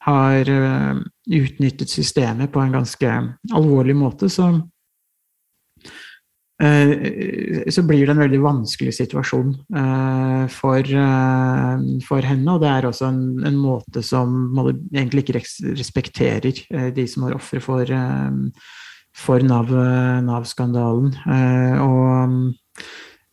har 0.00 0.48
uh, 0.48 0.96
utnyttet 1.28 1.90
systemet 1.92 2.48
på 2.54 2.60
en 2.62 2.72
ganske 2.72 3.08
alvorlig 3.52 3.96
måte, 4.00 4.30
så 4.32 4.46
uh, 4.56 4.62
så 7.68 7.82
blir 7.84 8.06
det 8.06 8.14
en 8.14 8.22
veldig 8.22 8.40
vanskelig 8.40 8.94
situasjon 8.96 9.52
for, 10.52 10.82
for, 12.04 12.20
henne. 12.30 12.54
Og 12.54 12.60
det 12.60 12.70
er 12.70 12.86
også 12.88 13.06
en, 13.08 13.22
en 13.48 13.58
måte 13.60 14.02
som 14.04 14.58
egentlig 14.60 15.24
ikke 15.24 15.40
respekterer 15.76 16.52
de 16.96 17.06
som 17.08 17.24
er 17.28 17.36
ofre 17.36 17.60
for, 17.64 17.84
for 19.24 19.38
Nav-skandalen. 19.52 21.10
og 21.80 22.28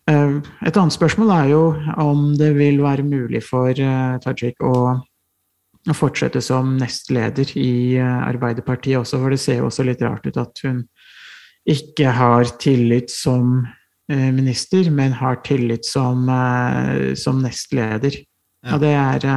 et 0.08 0.78
annet 0.80 0.96
spørsmål 0.96 1.32
er 1.36 1.50
jo 1.52 1.62
om 2.00 2.30
det 2.40 2.54
vil 2.56 2.80
være 2.80 3.04
mulig 3.04 3.42
for 3.44 3.76
Tajik 4.24 4.64
å 4.64 4.78
fortsette 5.96 6.42
som 6.44 6.76
nestleder 6.80 7.52
i 7.60 7.96
eh, 7.98 8.28
Arbeiderpartiet 8.28 9.00
også, 9.00 9.20
for 9.22 9.34
det 9.34 9.42
ser 9.42 9.62
jo 9.62 9.70
også 9.70 9.86
litt 9.88 10.04
rart 10.04 10.26
ut 10.28 10.40
at 10.42 10.64
hun 10.66 10.84
ikke 11.68 12.14
har 12.16 12.48
tillit 12.62 13.12
som 13.12 13.60
eh, 14.12 14.30
minister, 14.36 14.90
men 14.92 15.18
har 15.20 15.42
tillit 15.48 15.88
som, 15.88 16.28
eh, 16.32 17.14
som 17.20 17.44
nestleder. 17.44 18.20
Ja. 18.66 18.76
Og 18.76 18.82
det 18.82 18.96
er 18.96 19.28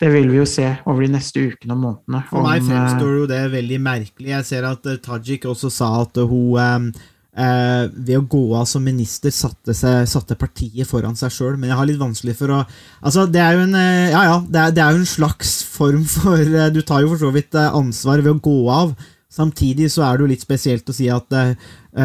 Det 0.00 0.10
vil 0.10 0.28
vi 0.28 0.36
jo 0.36 0.44
se 0.44 0.66
over 0.86 1.04
de 1.04 1.12
neste 1.12 1.38
ukene 1.38 1.72
og 1.72 1.78
månedene. 1.78 2.20
For 2.28 2.42
meg 2.42 2.64
fremstår 2.66 3.12
jo 3.18 3.26
det 3.30 3.52
veldig 3.52 3.78
merkelig. 3.80 4.30
Jeg 4.32 4.44
ser 4.44 4.64
at 4.66 4.82
Tajik 5.04 5.44
også 5.46 5.70
sa 5.70 6.02
at 6.02 6.18
hun 6.18 6.90
eh, 7.36 7.86
ved 7.94 8.18
å 8.18 8.26
gå 8.30 8.42
av 8.56 8.66
som 8.70 8.84
minister 8.84 9.32
satte, 9.34 9.74
seg, 9.76 10.06
satte 10.10 10.36
partiet 10.38 10.88
foran 10.88 11.16
seg 11.18 11.32
sjøl. 11.34 11.56
Men 11.58 11.72
jeg 11.72 11.80
har 11.80 11.90
litt 11.90 12.02
vanskelig 12.02 12.36
for 12.38 12.54
å 12.54 12.60
Altså, 13.04 13.26
det 13.30 13.42
er 13.42 13.56
jo 13.56 13.64
en 13.66 13.74
eh, 13.78 14.12
Ja, 14.14 14.22
ja, 14.28 14.38
det 14.46 14.60
er, 14.60 14.76
det 14.76 14.84
er 14.84 15.00
en 15.00 15.08
slags 15.08 15.56
form 15.68 16.04
for 16.08 16.40
eh, 16.40 16.70
Du 16.74 16.80
tar 16.86 17.04
jo 17.04 17.12
for 17.14 17.26
så 17.26 17.32
vidt 17.34 17.56
eh, 17.58 17.76
ansvar 17.82 18.22
ved 18.24 18.36
å 18.36 18.44
gå 18.44 18.56
av. 18.72 18.94
Samtidig 19.34 19.90
så 19.90 20.04
er 20.06 20.16
det 20.16 20.24
jo 20.24 20.30
litt 20.30 20.44
spesielt 20.44 20.90
å 20.90 20.94
si 20.94 21.08
at 21.10 21.34
eh, 21.34 21.54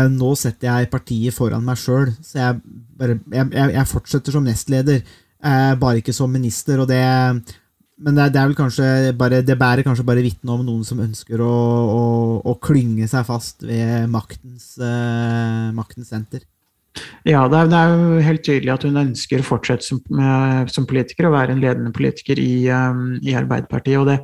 nå 0.10 0.34
setter 0.40 0.72
jeg 0.72 0.92
partiet 0.94 1.36
foran 1.36 1.66
meg 1.66 1.78
sjøl. 1.78 2.10
Så 2.26 2.40
jeg, 2.42 2.62
bare, 2.98 3.20
jeg, 3.30 3.50
jeg, 3.76 3.90
fortsetter 3.92 4.34
som 4.34 4.48
nestleder, 4.48 5.04
eh, 5.46 5.74
bare 5.82 6.02
ikke 6.02 6.16
som 6.16 6.32
minister. 6.34 6.82
Og 6.82 6.90
det, 6.90 7.04
men 8.00 8.16
det, 8.16 8.30
det, 8.34 8.40
er 8.42 8.48
vel 8.48 8.58
kanskje 8.58 8.86
bare, 9.20 9.42
det 9.46 9.58
bærer 9.60 9.84
kanskje 9.84 10.06
bare 10.08 10.24
vitne 10.24 10.54
om 10.54 10.64
noen 10.64 10.86
som 10.88 11.02
ønsker 11.04 11.42
å, 11.44 11.50
å, 11.50 12.06
å 12.48 12.56
klynge 12.64 13.10
seg 13.12 13.28
fast 13.28 13.66
ved 13.68 14.08
maktens, 14.12 14.72
uh, 14.80 15.70
maktens 15.76 16.14
senter. 16.14 16.46
Ja, 17.28 17.44
det 17.52 17.58
er, 17.58 17.68
det 17.70 17.78
er, 17.78 17.92
jo 17.94 18.22
helt 18.24 18.44
tydelig 18.44 18.72
at 18.74 18.86
hun 18.88 19.00
ønsker 19.00 19.44
å 19.44 19.46
fortsette 19.46 19.86
som, 19.86 20.00
uh, 20.16 20.64
som 20.72 20.88
politiker 20.90 21.28
og 21.28 21.36
være 21.36 21.56
en 21.56 21.62
ledende 21.62 21.92
politiker 21.96 22.40
i, 22.42 22.66
um, 22.72 23.20
i 23.22 23.36
Arbeiderpartiet. 23.38 24.00
og 24.00 24.08
det, 24.10 24.18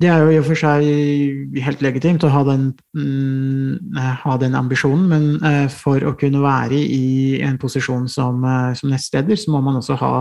det, 0.00 0.08
er 0.08 0.22
jo 0.22 0.32
i 0.32 0.38
og 0.40 0.46
for 0.46 0.58
seg 0.58 1.58
helt 1.64 1.82
legitimt 1.84 2.24
å 2.24 2.32
ha 2.32 2.44
den, 2.48 2.70
mm, 2.96 3.98
ha 4.24 4.38
den 4.40 4.54
ambisjonen, 4.58 5.08
men 5.10 5.26
uh, 5.42 5.66
for 5.72 6.06
å 6.06 6.14
kunne 6.18 6.42
være 6.44 6.78
i 6.78 7.42
en 7.44 7.58
posisjon 7.60 8.06
som, 8.10 8.46
som 8.78 8.94
nestleder, 8.94 9.38
så 9.38 9.52
må 9.54 9.62
man 9.64 9.82
også 9.82 9.98
ha 9.98 10.14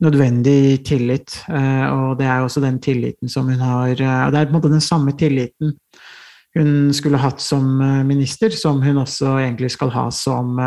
nødvendig 0.00 0.82
tillit. 0.86 1.42
Eh, 1.48 1.84
og 1.92 2.16
det 2.18 2.26
er 2.26 2.40
også 2.42 2.62
den 2.64 2.80
tilliten 2.82 3.30
som 3.30 3.50
hun 3.50 3.62
har 3.62 3.92
eh, 3.92 4.26
det 4.32 4.40
er 4.40 4.48
på 4.48 4.54
en 4.54 4.58
måte 4.58 4.72
den 4.72 4.84
samme 4.84 5.14
tilliten 5.18 5.76
hun 6.52 6.90
skulle 6.92 7.16
hatt 7.16 7.40
som 7.40 7.80
eh, 7.80 8.02
minister, 8.04 8.52
som 8.52 8.82
hun 8.84 8.98
også 9.00 9.38
egentlig 9.40 9.70
skal 9.72 9.92
ha 9.94 10.04
som, 10.12 10.58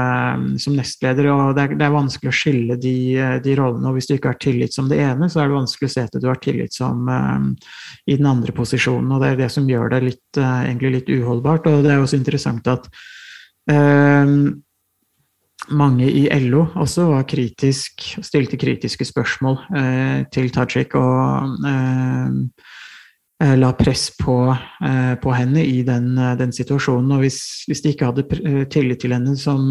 som 0.58 0.78
nestleder. 0.78 1.28
og 1.30 1.54
det 1.58 1.66
er, 1.66 1.76
det 1.78 1.86
er, 1.86 1.94
vanskelig 1.94 2.32
å 2.32 2.38
skille 2.40 2.78
de, 2.82 2.96
de, 3.44 3.58
rollene. 3.60 3.92
og 3.92 4.00
Hvis 4.00 4.10
du 4.10 4.16
ikke 4.16 4.34
har 4.34 4.42
tillit 4.42 4.74
som 4.74 4.90
det 4.90 4.98
ene, 5.04 5.30
så 5.30 5.44
er 5.44 5.52
det 5.52 5.60
vanskelig 5.60 5.92
å 5.92 5.94
se 5.94 6.08
at 6.08 6.18
du 6.18 6.28
har 6.30 6.42
tillit 6.42 6.74
som 6.74 7.06
i 7.12 8.18
den 8.18 8.26
andre 8.26 8.56
posisjonen. 8.56 9.12
og 9.14 9.22
Det 9.22 9.30
er 9.30 9.42
det 9.44 9.52
som 9.54 9.70
gjør 9.70 9.94
det 9.94 10.02
litt, 10.08 10.40
egentlig 10.40 10.94
litt 10.98 11.14
uholdbart. 11.20 11.70
og 11.70 11.86
Det 11.86 11.94
er 11.94 12.02
også 12.02 12.18
interessant 12.18 12.66
at 12.72 12.90
mange 15.74 16.08
i 16.10 16.26
LO 16.46 16.66
også 16.78 17.08
var 17.10 17.26
kritisk, 17.30 18.04
stilte 18.24 18.58
kritiske 18.60 19.06
spørsmål 19.08 19.58
eh, 19.78 20.20
til 20.34 20.52
Tajik 20.54 20.96
og 21.00 21.56
eh, 21.66 22.36
eh, 23.44 23.56
la 23.58 23.72
press 23.78 24.10
på, 24.20 24.38
eh, 24.54 25.16
på 25.22 25.34
henne 25.36 25.64
i 25.66 25.82
den, 25.88 26.18
eh, 26.18 26.36
den, 26.38 26.54
situasjonen. 26.54 27.16
Og 27.16 27.26
hvis, 27.26 27.40
hvis, 27.70 27.82
de 27.82 27.94
ikke 27.94 28.12
hadde 28.12 28.28
eh, 28.42 28.64
tillit 28.72 29.02
til 29.02 29.16
henne 29.16 29.36
som, 29.40 29.66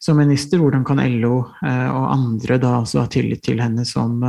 som 0.00 0.20
minister, 0.20 0.62
hvordan 0.62 0.84
kan 0.86 1.02
LO 1.20 1.34
og 1.40 2.06
andre 2.14 2.58
da 2.60 2.78
også 2.80 3.04
ha 3.04 3.10
tillit 3.10 3.42
til 3.44 3.60
henne 3.60 3.84
som, 3.84 4.22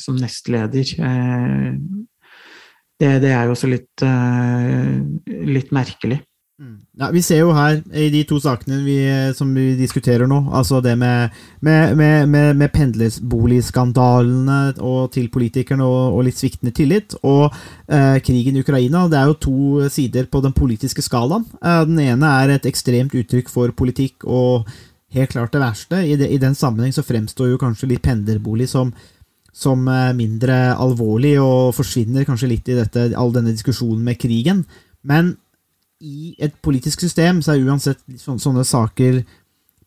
som 0.00 0.16
nestleder? 0.16 0.86
Det, 3.00 3.10
det, 3.22 3.30
er 3.32 3.44
jo 3.48 3.54
også 3.54 3.68
litt, 3.68 4.04
litt 5.48 5.70
merkelig. 5.72 6.20
Ja, 7.00 7.08
vi 7.08 7.22
ser 7.24 7.38
jo 7.40 7.54
her, 7.56 7.78
i 7.96 8.10
de 8.12 8.20
to 8.28 8.36
sakene 8.42 8.82
vi, 8.84 8.98
som 9.32 9.48
vi 9.56 9.70
diskuterer 9.78 10.28
nå, 10.28 10.42
altså 10.52 10.82
det 10.84 10.92
med, 11.00 11.32
med, 11.64 11.94
med, 11.96 12.28
med, 12.28 12.68
pendlerboligskandalene 12.74 14.58
og 14.84 15.08
til 15.14 15.30
politikerne 15.32 15.86
og, 15.86 16.18
og, 16.18 16.20
litt 16.26 16.36
sviktende 16.36 16.74
tillit, 16.76 17.16
og 17.24 17.48
eh, 17.88 18.20
krigen 18.26 18.58
i 18.58 18.64
Ukraina. 18.66 19.06
Det 19.08 19.18
er 19.22 19.32
jo 19.32 19.38
to 19.46 19.88
sider 19.88 20.28
på 20.28 20.44
den 20.44 20.52
politiske 20.52 21.00
skalaen. 21.06 21.48
Eh, 21.64 21.82
den 21.88 21.98
ene 22.04 22.36
er 22.42 22.54
et 22.58 22.68
ekstremt 22.68 23.16
uttrykk 23.16 23.48
for 23.48 23.72
politikk 23.72 24.28
og 24.28 24.68
helt 25.16 25.32
klart 25.32 25.56
det 25.56 25.64
verste. 25.64 26.04
I, 26.04 26.16
de, 26.20 26.28
i 26.28 26.42
den 26.42 26.54
sammenheng 26.58 26.92
så 26.92 27.06
fremstår 27.06 27.54
jo 27.54 27.62
kanskje 27.62 27.88
litt 27.94 28.04
pendlerbolig 28.04 28.68
som 28.68 28.92
som 29.56 29.88
eh, 29.90 30.12
mindre 30.14 30.76
alvorlig 30.78 31.40
og 31.42 31.72
forsvinner 31.74 32.24
kanskje 32.28 32.52
litt 32.52 32.68
i 32.70 32.76
dette, 32.78 33.16
all 33.18 33.32
denne 33.34 33.56
diskusjonen 33.56 34.04
med 34.04 34.20
krigen. 34.20 34.66
Men 35.02 35.38
i 36.00 36.34
et 36.40 36.54
politisk 36.64 37.02
system 37.04 37.42
så 37.44 37.54
er 37.54 37.68
uansett 37.68 38.00
sånne, 38.20 38.64
saker 38.64 39.20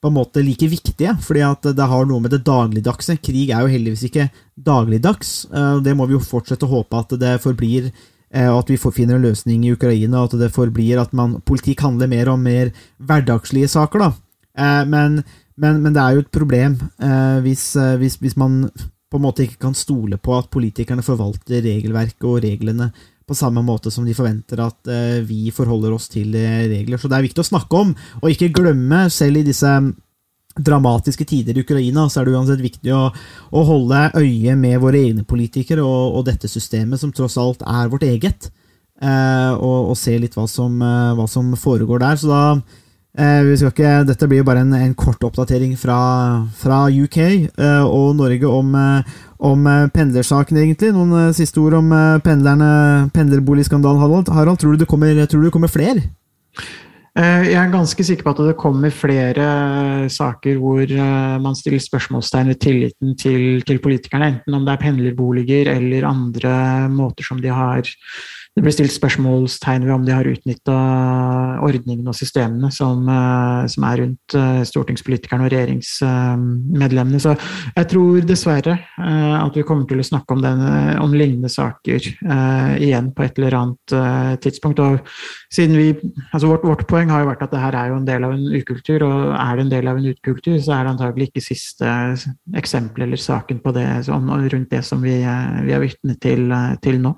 på 0.03 0.09
en 0.11 0.17
måte 0.17 0.43
like 0.43 0.67
viktige, 0.67 1.13
fordi 1.23 1.43
at 1.47 1.69
det 1.77 1.85
har 1.89 2.07
noe 2.07 2.21
med 2.21 2.33
det 2.33 2.43
dagligdagse. 2.45 3.15
Krig 3.23 3.53
er 3.53 3.63
jo 3.63 3.71
heldigvis 3.71 4.07
ikke 4.09 4.27
dagligdags. 4.59 5.45
Eh, 5.47 5.77
det 5.85 5.95
må 5.95 6.07
vi 6.09 6.17
jo 6.17 6.23
fortsette 6.23 6.67
å 6.67 6.73
håpe 6.73 6.99
at 6.99 7.15
det 7.21 7.37
forblir, 7.43 7.87
eh, 8.33 8.49
og 8.51 8.65
at 8.65 8.73
vi 8.73 8.79
finner 8.83 9.15
en 9.15 9.29
løsning 9.29 9.63
i 9.63 9.71
Ukraina, 9.77 10.19
og 10.19 10.33
at 10.33 10.43
det 10.43 10.51
forblir 10.53 10.99
at 11.01 11.15
man, 11.15 11.39
politikk 11.47 11.85
handler 11.87 12.11
mer 12.11 12.33
om 12.33 12.43
mer 12.43 12.73
hverdagslige 12.99 13.71
saker. 13.71 14.03
da. 14.03 14.11
Eh, 14.59 14.83
men, 14.91 15.23
men, 15.55 15.81
men 15.81 15.95
det 15.95 16.03
er 16.03 16.17
jo 16.17 16.25
et 16.25 16.35
problem 16.35 16.77
hvis, 17.45 17.75
hvis, 18.01 18.15
hvis 18.17 18.35
man 18.37 18.67
på 19.13 19.19
en 19.19 19.25
måte 19.27 19.43
ikke 19.45 19.61
kan 19.67 19.75
stole 19.77 20.17
på 20.17 20.33
at 20.33 20.49
politikerne 20.49 21.05
forvalter 21.05 21.61
regelverket 21.61 22.25
og 22.25 22.39
reglene 22.41 22.89
på 23.27 23.37
samme 23.37 23.63
måte 23.65 23.91
som 23.93 24.05
de 24.05 24.15
forventer 24.17 24.61
at 24.63 24.89
eh, 24.91 25.19
vi 25.25 25.51
forholder 25.55 25.95
oss 25.95 26.09
til 26.11 26.33
regler. 26.33 26.99
Så 26.99 27.11
det 27.11 27.19
er 27.19 27.27
viktig 27.27 27.43
å 27.43 27.51
snakke 27.53 27.83
om, 27.85 27.93
og 28.21 28.31
ikke 28.31 28.51
glemme, 28.55 29.05
selv 29.13 29.41
i 29.41 29.45
disse 29.47 29.71
dramatiske 30.53 31.25
tider 31.25 31.57
i 31.57 31.63
Ukraina, 31.63 32.05
så 32.09 32.21
er 32.21 32.27
det 32.27 32.35
uansett 32.35 32.61
viktig 32.61 32.91
å, 32.93 33.07
å 33.09 33.63
holde 33.65 34.03
øye 34.19 34.53
med 34.59 34.77
våre 34.83 35.01
egne 35.01 35.25
politikere 35.25 35.81
og, 35.81 36.19
og, 36.19 36.27
dette 36.27 36.51
systemet, 36.51 37.01
som 37.01 37.13
tross 37.15 37.39
alt 37.41 37.65
er 37.65 37.89
vårt 37.89 38.05
eget, 38.05 38.51
eh, 39.01 39.51
og, 39.55 39.89
og, 39.89 39.97
se 39.97 40.13
litt 40.21 40.37
hva 40.37 40.45
som, 40.49 40.77
eh, 40.77 41.11
hva 41.17 41.25
som 41.31 41.49
foregår 41.57 42.05
der. 42.05 42.21
Så 42.21 42.29
da 42.29 42.43
Eh, 42.61 42.82
ikke, 43.13 44.05
dette 44.07 44.27
blir 44.27 44.41
jo 44.41 44.47
bare 44.47 44.63
en, 44.65 44.73
en 44.73 44.93
kort 44.95 45.21
oppdatering 45.23 45.75
fra, 45.77 46.47
fra 46.57 46.87
UK 46.89 47.17
eh, 47.21 47.83
og 47.85 48.15
Norge 48.17 48.47
om, 48.47 48.73
eh, 48.73 49.03
om 49.37 49.67
eh, 49.67 49.89
pendlersaken, 49.93 50.57
egentlig. 50.57 50.93
Noen 50.93 51.13
eh, 51.27 51.33
siste 51.35 51.59
ord 51.61 51.77
om 51.77 51.91
eh, 51.93 52.21
pendlerne, 52.25 53.09
pendlerboligskandalen, 53.13 54.01
Harald. 54.01 54.31
Harald 54.33 54.59
tror, 54.59 54.73
du 54.73 54.81
det 54.81 54.89
kommer, 54.89 55.13
tror 55.27 55.43
du 55.43 55.49
det 55.49 55.53
kommer 55.53 55.71
flere? 55.71 56.01
Jeg 57.13 57.53
er 57.53 57.69
ganske 57.69 58.01
sikker 58.01 58.25
på 58.25 58.31
at 58.31 58.39
det 58.41 58.53
kommer 58.57 58.89
flere 58.89 59.43
saker 60.09 60.55
hvor 60.57 60.89
man 61.43 61.53
stiller 61.53 61.77
spørsmålstegn 61.77 62.49
ved 62.49 62.57
tilliten 62.57 63.11
til, 63.13 63.61
til 63.61 63.77
politikerne, 63.83 64.31
enten 64.31 64.57
om 64.57 64.65
det 64.65 64.73
er 64.73 64.81
pendlerboliger 64.81 65.69
eller 65.75 66.07
andre 66.09 66.55
måter 66.89 67.27
som 67.27 67.37
de 67.37 67.53
har 67.53 67.85
det 68.53 68.61
blir 68.61 68.73
stilt 68.75 68.93
spørsmålstegn 68.93 69.87
ved 69.87 69.93
om 69.95 70.03
de 70.05 70.13
har 70.13 70.27
utnytta 70.29 70.73
ordningene 71.65 72.11
og 72.11 72.17
systemene 72.17 72.69
som, 72.73 73.01
eh, 73.09 73.63
som, 73.73 73.85
er 73.89 74.01
rundt 74.03 74.35
eh, 74.37 74.59
stortingspolitikerne 74.69 75.47
og 75.47 75.53
regjeringsmedlemmene. 75.55 77.21
Så 77.23 77.33
jeg 77.73 77.89
tror 77.89 78.27
dessverre 78.29 78.75
eh, 78.77 79.33
at 79.39 79.57
vi 79.57 79.65
kommer 79.65 79.89
til 79.89 80.03
å 80.03 80.05
snakke 80.05 80.37
om, 80.37 80.45
denne, 80.45 80.99
om 81.01 81.17
lignende 81.17 81.49
saker 81.49 82.11
igjen 82.83 83.09
på 83.15 83.25
et 83.25 83.41
eller 83.41 83.57
annet 83.57 83.95
tidspunkt. 84.43 84.81
Og 84.85 85.01
siden 85.53 85.77
vi, 85.79 85.89
altså 86.29 86.53
vårt, 86.53 86.65
vårt 86.67 86.87
poeng 86.89 87.09
har 87.09 87.23
jo 87.23 87.31
vært 87.31 87.45
at 87.47 87.55
det 87.55 87.61
her 87.63 87.77
er 87.79 87.89
jo 87.89 87.99
en 87.99 88.07
del 88.07 88.27
av 88.27 88.37
en 88.37 88.47
ukultur, 88.53 89.05
og 89.07 89.33
er 89.33 89.57
det 89.57 89.65
en 89.65 89.73
del 89.73 89.89
av 89.89 90.01
en 90.01 90.09
ukultur, 90.13 90.57
så 90.61 90.77
er 90.77 90.85
det 90.85 90.93
antagelig 90.93 91.31
ikke 91.31 91.47
siste 91.49 91.93
eksempel 92.59 93.07
eller 93.07 93.21
saken 93.21 93.63
på 93.65 93.73
det, 93.73 93.87
sånn, 94.05 94.29
rundt 94.29 94.73
det 94.73 94.83
som 94.85 95.01
vi, 95.01 95.17
vi 95.65 95.73
er 95.73 95.87
vitne 95.87 96.21
til, 96.21 96.53
til 96.85 97.01
nå. 97.01 97.17